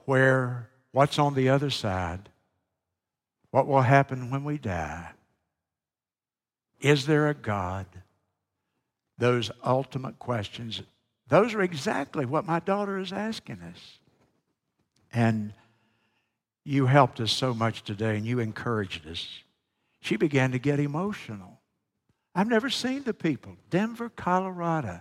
[0.04, 2.28] where what's on the other side,
[3.50, 5.10] what will happen when we die.
[6.80, 7.86] Is there a God?
[9.18, 10.82] Those ultimate questions,
[11.28, 13.98] those are exactly what my daughter is asking us.
[15.12, 15.52] And
[16.64, 19.28] you helped us so much today and you encouraged us.
[20.00, 21.60] She began to get emotional.
[22.34, 23.56] I've never seen the people.
[23.70, 25.00] Denver, Colorado.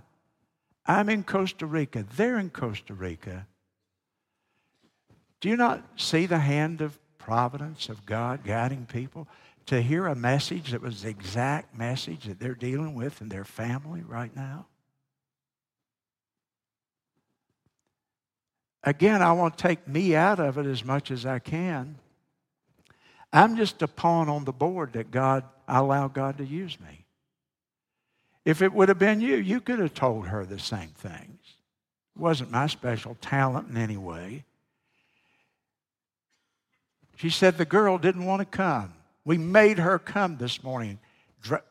[0.85, 2.05] I'm in Costa Rica.
[2.15, 3.47] They're in Costa Rica.
[5.41, 9.27] Do you not see the hand of providence of God guiding people
[9.67, 13.45] to hear a message that was the exact message that they're dealing with in their
[13.45, 14.67] family right now?
[18.83, 21.97] Again, I want to take me out of it as much as I can.
[23.31, 27.05] I'm just a pawn on the board that God, I allow God to use me.
[28.45, 31.39] If it would have been you, you could have told her the same things.
[32.15, 34.43] It wasn't my special talent in any way.
[37.15, 38.93] She said the girl didn't want to come.
[39.25, 40.99] We made her come this morning,
[41.41, 41.63] dra-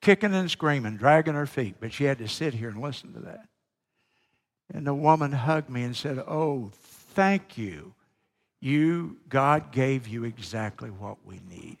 [0.00, 3.20] kicking and screaming, dragging her feet, but she had to sit here and listen to
[3.20, 3.48] that.
[4.72, 6.70] And the woman hugged me and said, Oh,
[7.14, 7.94] thank you.
[8.60, 11.76] You, God gave you exactly what we needed.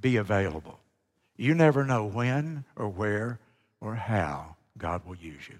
[0.00, 0.78] Be available.
[1.36, 3.40] You never know when or where
[3.80, 5.56] or how God will use you.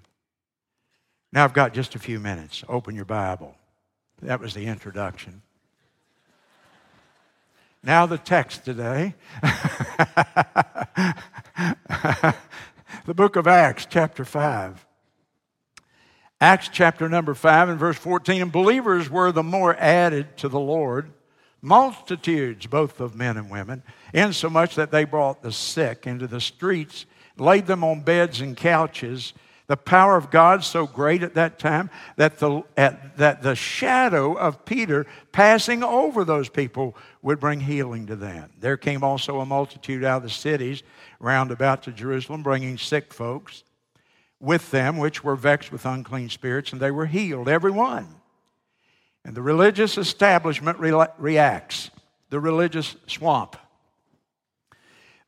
[1.31, 2.63] Now I've got just a few minutes.
[2.67, 3.55] Open your Bible.
[4.21, 5.41] That was the introduction.
[7.81, 9.15] Now, the text today
[13.05, 14.85] the book of Acts, chapter 5.
[16.41, 18.41] Acts chapter number 5 and verse 14.
[18.41, 21.13] And believers were the more added to the Lord,
[21.61, 27.05] multitudes both of men and women, insomuch that they brought the sick into the streets,
[27.37, 29.33] laid them on beds and couches
[29.69, 34.33] the power of God so great at that time that the, at, that the shadow
[34.33, 38.49] of Peter passing over those people would bring healing to them.
[38.59, 40.81] There came also a multitude out of the cities
[41.19, 43.63] round about to Jerusalem, bringing sick folks
[44.39, 48.07] with them, which were vexed with unclean spirits, and they were healed, every one.
[49.23, 51.91] And the religious establishment re- reacts,
[52.31, 53.55] the religious swamp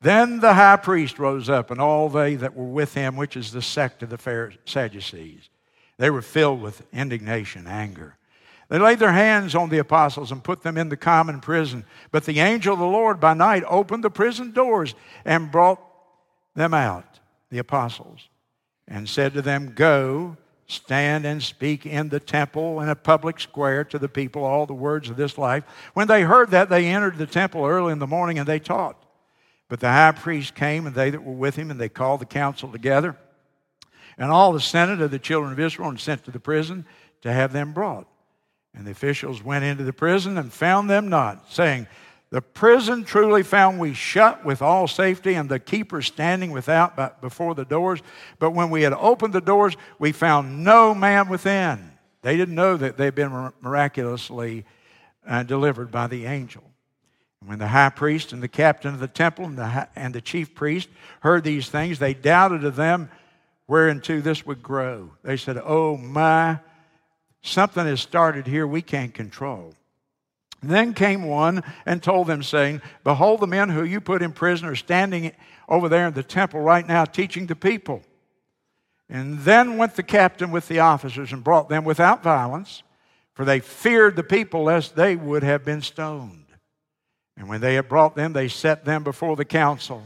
[0.01, 3.51] then the high priest rose up, and all they that were with him, which is
[3.51, 5.49] the sect of the Sadducees.
[5.97, 8.17] They were filled with indignation, anger.
[8.69, 11.85] They laid their hands on the apostles and put them in the common prison.
[12.11, 15.79] But the angel of the Lord by night opened the prison doors and brought
[16.55, 18.29] them out, the apostles,
[18.87, 20.37] and said to them, Go,
[20.67, 24.73] stand and speak in the temple in a public square to the people all the
[24.73, 25.65] words of this life.
[25.93, 29.05] When they heard that, they entered the temple early in the morning and they taught.
[29.71, 32.25] But the high priest came, and they that were with him, and they called the
[32.25, 33.15] council together,
[34.17, 36.85] and all the senate of the children of Israel, and sent to the prison
[37.21, 38.05] to have them brought.
[38.75, 41.87] And the officials went into the prison and found them not, saying,
[42.31, 47.55] The prison truly found we shut with all safety, and the keepers standing without before
[47.55, 48.01] the doors.
[48.39, 51.93] But when we had opened the doors, we found no man within.
[52.23, 54.65] They didn't know that they'd been miraculously
[55.25, 56.70] uh, delivered by the angel.
[57.45, 60.53] When the high priest and the captain of the temple and the, and the chief
[60.53, 60.89] priest
[61.21, 63.09] heard these things, they doubted of them
[63.67, 65.11] whereunto this would grow.
[65.23, 66.59] They said, Oh my,
[67.41, 69.73] something has started here we can't control.
[70.61, 74.67] then came one and told them, saying, Behold, the men who you put in prison
[74.67, 75.31] are standing
[75.67, 78.03] over there in the temple right now teaching the people.
[79.09, 82.83] And then went the captain with the officers and brought them without violence,
[83.33, 86.50] for they feared the people lest they would have been stoned.
[87.37, 90.03] And when they had brought them, they set them before the council.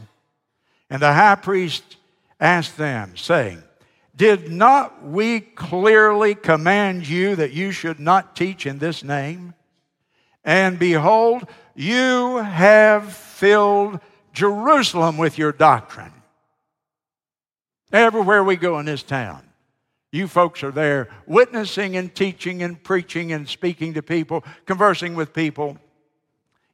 [0.88, 1.96] And the high priest
[2.40, 3.62] asked them, saying,
[4.14, 9.54] Did not we clearly command you that you should not teach in this name?
[10.44, 14.00] And behold, you have filled
[14.32, 16.12] Jerusalem with your doctrine.
[17.92, 19.42] Everywhere we go in this town,
[20.12, 25.32] you folks are there witnessing and teaching and preaching and speaking to people, conversing with
[25.32, 25.78] people.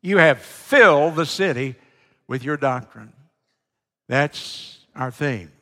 [0.03, 1.77] You have filled the city
[2.27, 3.13] with your doctrine.
[4.09, 5.53] That's our theme.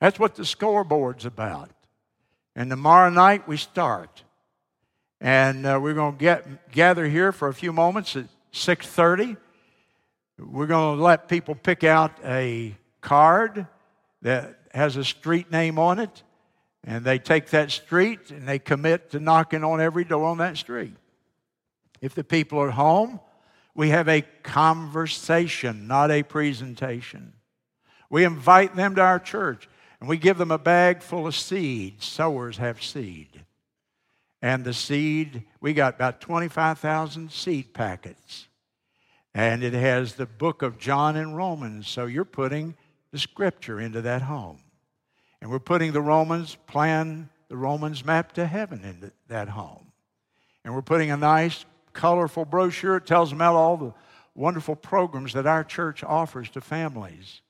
[0.00, 1.70] That's what the scoreboard's about.
[2.56, 4.24] And tomorrow night we start.
[5.20, 9.36] And uh, we're going to get gather here for a few moments at 6:30.
[10.38, 13.66] We're going to let people pick out a card
[14.22, 16.22] that has a street name on it,
[16.82, 20.56] and they take that street and they commit to knocking on every door on that
[20.56, 20.96] street.
[22.00, 23.20] If the people are home,
[23.80, 27.32] we have a conversation, not a presentation.
[28.10, 29.70] We invite them to our church
[30.00, 32.02] and we give them a bag full of seed.
[32.02, 33.42] Sowers have seed.
[34.42, 38.48] And the seed, we got about 25,000 seed packets.
[39.32, 41.88] And it has the book of John and Romans.
[41.88, 42.74] So you're putting
[43.12, 44.60] the scripture into that home.
[45.40, 49.86] And we're putting the Romans plan, the Romans map to heaven into that home.
[50.66, 52.96] And we're putting a nice, colorful brochure.
[52.96, 53.92] It tells them about all the
[54.34, 57.40] wonderful programs that our church offers to families.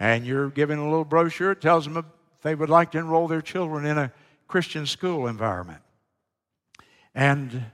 [0.00, 1.52] And you're giving a little brochure.
[1.52, 2.04] It tells them if
[2.42, 4.12] they would like to enroll their children in a
[4.46, 5.82] Christian school environment.
[7.14, 7.64] And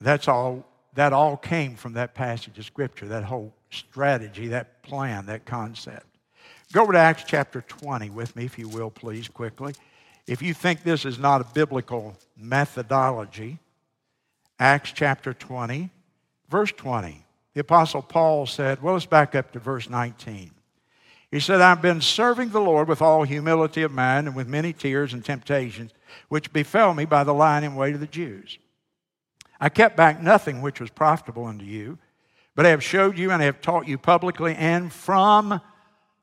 [0.00, 5.26] that's all, that all came from that passage of Scripture, that whole strategy, that plan,
[5.26, 6.06] that concept.
[6.72, 9.74] Go over to Acts chapter 20 with me, if you will, please, quickly.
[10.26, 13.58] If you think this is not a biblical methodology,
[14.58, 15.90] Acts chapter 20,
[16.48, 17.24] verse 20.
[17.54, 20.50] The Apostle Paul said, well, let's back up to verse 19.
[21.30, 24.72] He said, I've been serving the Lord with all humility of mind and with many
[24.72, 25.92] tears and temptations,
[26.28, 28.58] which befell me by the lying in wait of the Jews.
[29.60, 31.98] I kept back nothing which was profitable unto you,
[32.54, 35.60] but I have showed you and I have taught you publicly and from,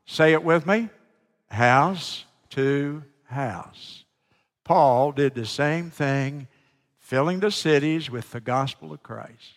[0.06, 0.90] say it with me,
[1.50, 4.06] house to house.
[4.64, 6.48] Paul did the same thing,
[7.12, 9.52] filling the cities with the gospel of Christ.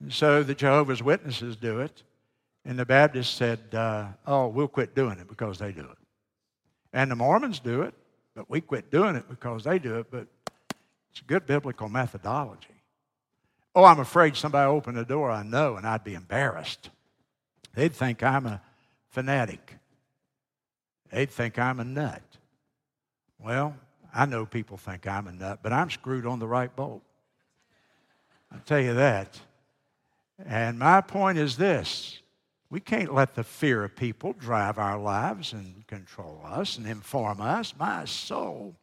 [0.00, 2.04] And so the Jehovah's Witnesses do it.
[2.64, 5.98] And the Baptists said, uh, oh, we'll quit doing it because they do it.
[6.92, 7.94] And the Mormons do it,
[8.36, 10.06] but we quit doing it because they do it.
[10.08, 10.28] But
[11.10, 12.80] it's good biblical methodology.
[13.74, 16.90] Oh, I'm afraid somebody opened the door I know and I'd be embarrassed.
[17.74, 18.62] They'd think I'm a
[19.08, 19.78] fanatic.
[21.10, 22.22] They'd think I'm a nut.
[23.40, 23.74] Well,
[24.14, 27.02] I know people think I'm a nut, but I'm screwed on the right bolt.
[28.52, 29.38] I'll tell you that.
[30.44, 32.20] And my point is this
[32.70, 37.40] we can't let the fear of people drive our lives and control us and inform
[37.40, 37.74] us.
[37.78, 38.74] My soul.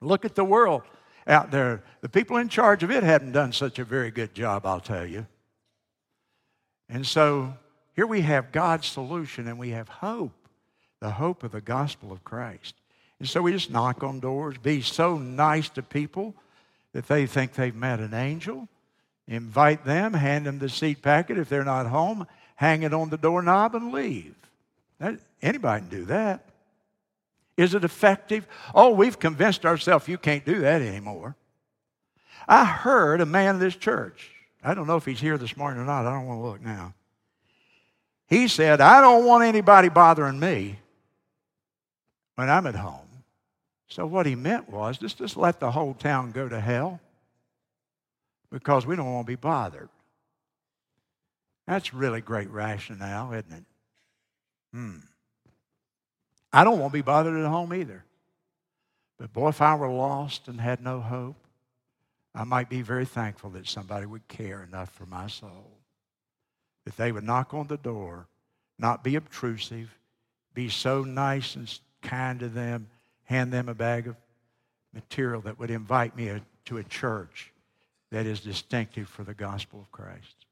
[0.00, 0.82] Look at the world
[1.26, 1.82] out there.
[2.00, 5.06] The people in charge of it haven't done such a very good job, I'll tell
[5.06, 5.26] you.
[6.88, 7.54] And so
[7.94, 10.32] here we have God's solution and we have hope
[11.00, 12.74] the hope of the gospel of Christ.
[13.20, 16.34] And so we just knock on doors, be so nice to people
[16.92, 18.68] that they think they've met an angel
[19.30, 23.16] Invite them, hand them the seed packet if they're not home, hang it on the
[23.16, 24.34] doorknob, and leave.
[24.98, 26.44] That, anybody can do that.
[27.56, 28.44] Is it effective?
[28.74, 31.36] Oh, we've convinced ourselves you can't do that anymore.
[32.48, 34.32] I heard a man in this church.
[34.64, 36.06] I don't know if he's here this morning or not.
[36.06, 36.94] I don't want to look now.
[38.26, 40.80] He said, I don't want anybody bothering me
[42.34, 43.09] when I'm at home.
[43.90, 47.00] So what he meant was just, just let the whole town go to hell
[48.50, 49.88] because we don't want to be bothered.
[51.66, 53.64] That's really great rationale, isn't it?
[54.72, 54.98] Hmm.
[56.52, 58.04] I don't want to be bothered at home either.
[59.18, 61.36] But boy, if I were lost and had no hope,
[62.34, 65.70] I might be very thankful that somebody would care enough for my soul.
[66.84, 68.28] That they would knock on the door,
[68.78, 69.98] not be obtrusive,
[70.54, 71.72] be so nice and
[72.02, 72.88] kind to them,
[73.30, 74.16] hand them a bag of
[74.92, 76.32] material that would invite me
[76.64, 77.52] to a church
[78.10, 80.46] that is distinctive for the gospel of Christ.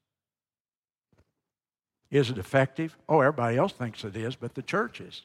[2.13, 2.97] Is it effective?
[3.09, 5.23] Oh, everybody else thinks it is, but the church is.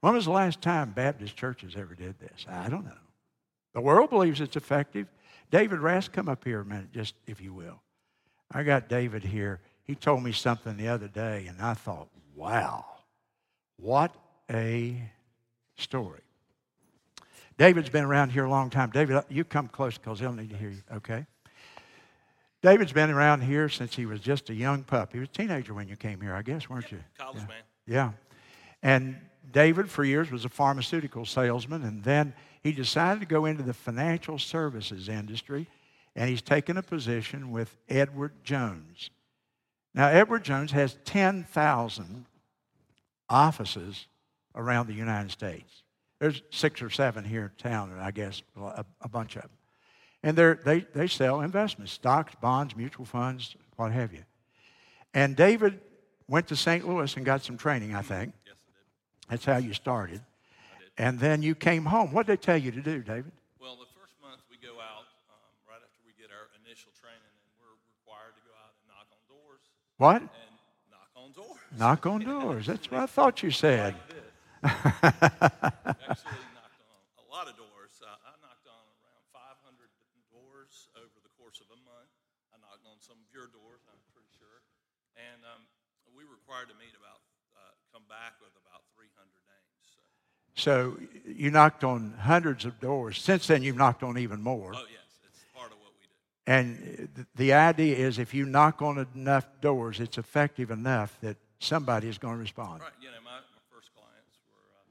[0.00, 2.46] When was the last time Baptist churches ever did this?
[2.48, 2.92] I don't know.
[3.74, 5.06] The world believes it's effective.
[5.50, 7.78] David Rast, come up here a minute, just if you will.
[8.50, 9.60] I got David here.
[9.84, 12.86] He told me something the other day, and I thought, wow,
[13.76, 14.14] what
[14.50, 15.10] a
[15.80, 16.20] story.
[17.58, 18.90] David's been around here a long time.
[18.90, 21.26] David, uh, you come close because he'll need to hear you, okay?
[22.62, 25.12] David's been around here since he was just a young pup.
[25.12, 27.00] He was a teenager when you came here, I guess, weren't you?
[27.18, 27.46] College yeah.
[27.46, 27.62] man.
[27.86, 28.12] Yeah.
[28.82, 29.16] And
[29.52, 33.74] David, for years, was a pharmaceutical salesman, and then he decided to go into the
[33.74, 35.66] financial services industry,
[36.14, 39.10] and he's taken a position with Edward Jones.
[39.94, 42.26] Now, Edward Jones has 10,000
[43.28, 44.06] offices
[44.54, 45.82] around the United States.
[46.18, 49.50] There's six or seven here in town, and I guess, a, a bunch of them.
[50.22, 54.22] And they they, sell investments, stocks, bonds, mutual funds, what have you.
[55.14, 55.80] And David
[56.28, 56.86] went to St.
[56.86, 58.34] Louis and got some training, I think.
[58.44, 59.30] Yes, I did.
[59.30, 60.20] That's how you started.
[60.98, 62.12] And then you came home.
[62.12, 63.32] What did they tell you to do, David?
[63.58, 67.24] Well, the first month we go out um, right after we get our initial training,
[67.24, 69.62] and we're required to go out and knock on doors.
[69.96, 70.20] What?
[70.20, 70.30] And
[70.92, 71.60] knock on doors.
[71.78, 72.66] Knock on doors.
[72.66, 73.94] That's what I thought you said.
[74.64, 77.96] Actually, knocked on a lot of doors.
[78.00, 79.88] Uh, I knocked on around 500
[80.28, 82.12] doors over the course of a month.
[82.52, 84.60] I knocked on some of your doors, I'm pretty sure.
[85.16, 85.64] And um,
[86.12, 87.24] we were required to meet about,
[87.56, 89.08] uh, come back with about 300
[89.48, 89.84] names.
[89.88, 90.00] So.
[90.60, 93.16] so you knocked on hundreds of doors.
[93.16, 94.76] Since then, you've knocked on even more.
[94.76, 96.20] Oh, yes, it's part of what we do.
[96.44, 102.08] And the idea is if you knock on enough doors, it's effective enough that somebody
[102.08, 102.80] is going to respond.
[102.80, 102.90] Right.
[103.00, 104.88] You know, my, my first clients were uh,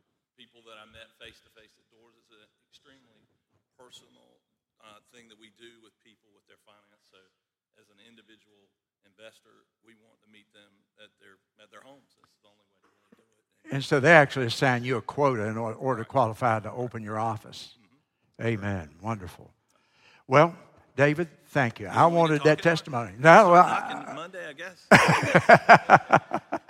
[0.50, 2.18] people that I met face to face at doors.
[2.18, 3.30] It's an extremely
[3.78, 4.42] personal
[4.82, 7.06] uh, thing that we do with people with their finance.
[7.14, 7.22] So,
[7.78, 8.74] as an individual
[9.06, 12.18] investor, we want to meet them at their at their homes.
[12.18, 13.78] That's the only way to really do it.
[13.78, 17.22] And so they actually assign you a quota in order to qualify to open your
[17.22, 17.78] office.
[17.78, 18.58] Mm-hmm.
[18.58, 18.90] Amen.
[19.06, 19.54] Wonderful.
[20.26, 20.58] Well,
[20.98, 21.88] David, thank you.
[21.88, 23.14] I wanted that testimony.
[23.20, 24.88] No, well, I, Monday, I guess.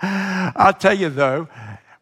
[0.56, 1.48] I'll tell you though,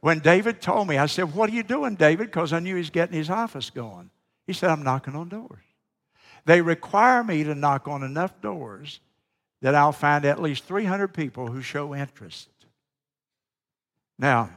[0.01, 2.27] when David told me, I said, What are you doing, David?
[2.27, 4.11] Because I knew he's getting his office going.
[4.47, 5.63] He said, I'm knocking on doors.
[6.45, 9.01] They require me to knock on enough doors
[9.61, 12.49] that I'll find at least 300 people who show interest.
[14.19, 14.51] Now,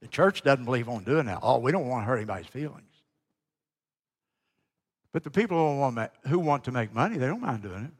[0.00, 1.38] the church doesn't believe on doing that.
[1.42, 2.82] Oh, we don't want to hurt anybody's feelings.
[5.12, 7.92] But the people who want, who want to make money, they don't mind doing it.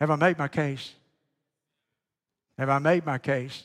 [0.00, 0.92] Have I made my case?
[2.58, 3.64] Have I made my case?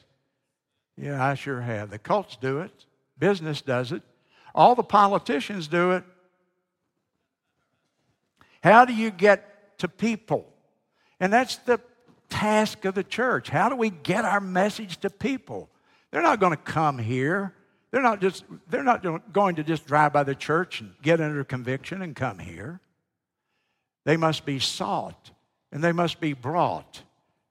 [0.98, 1.90] Yeah, I sure have.
[1.90, 2.72] The cults do it,
[3.20, 4.02] business does it,
[4.56, 6.04] all the politicians do it.
[8.64, 10.48] How do you get to people?
[11.20, 11.80] And that's the
[12.30, 13.50] task of the church.
[13.50, 15.70] How do we get our message to people?
[16.12, 17.54] They're not going to come here
[17.92, 21.44] they're not just they're not going to just drive by the church and get under
[21.44, 22.80] conviction and come here.
[24.04, 25.32] They must be sought
[25.72, 27.02] and they must be brought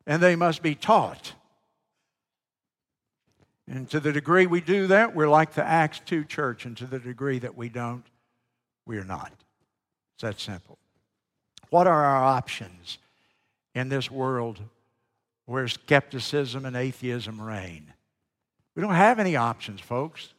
[0.07, 1.33] and they must be taught.
[3.69, 6.87] And to the degree we do that, we're like the Acts 2 church, and to
[6.87, 8.05] the degree that we don't,
[8.87, 9.33] we're not.
[10.15, 10.79] It's that simple.
[11.71, 12.99] What are our options
[13.75, 14.61] in this world
[15.47, 17.93] where skepticism and atheism reign?
[18.77, 20.33] We don't have any options, folks,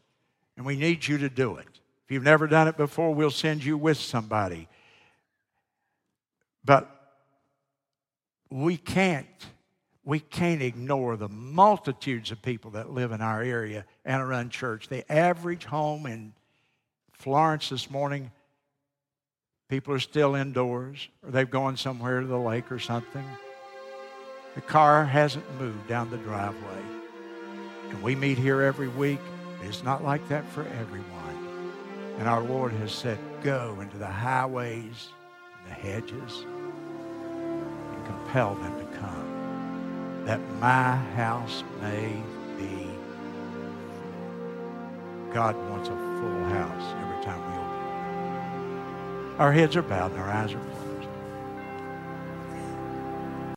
[0.56, 1.68] and we need you to do it.
[2.06, 4.70] If you've never done it before, we'll send you with somebody.
[6.64, 6.90] But
[8.50, 9.28] we can't
[10.08, 14.88] we can't ignore the multitudes of people that live in our area and run church.
[14.88, 16.32] The average home in
[17.12, 18.32] Florence this morning,
[19.68, 23.26] people are still indoors, or they've gone somewhere to the lake or something.
[24.56, 26.82] The car hasn't moved down the driveway.
[27.90, 29.20] And we meet here every week.
[29.64, 31.74] It's not like that for everyone.
[32.18, 35.10] And our Lord has said, Go into the highways
[35.60, 36.46] and the hedges
[37.92, 38.87] and compel them to
[40.28, 42.22] that my house may
[42.58, 42.90] be
[45.34, 47.78] God wants a full house every time we open
[49.36, 49.40] it.
[49.40, 50.87] Our heads are bowed and our eyes are closed.